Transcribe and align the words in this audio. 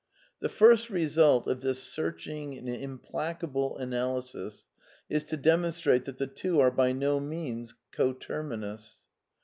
The 0.39 0.49
first 0.49 0.89
result 0.89 1.45
of 1.45 1.61
this 1.61 1.83
searching 1.83 2.57
and 2.57 2.67
implacable 2.67 3.77
analysis 3.77 4.65
is 5.11 5.23
to 5.25 5.37
demonstrate 5.37 6.05
that 6.05 6.17
the 6.17 6.25
two 6.25 6.59
are 6.59 6.71
by 6.71 6.91
no 6.91 7.19
means 7.19 7.75
contermi 7.95 8.61
nous. 8.61 8.97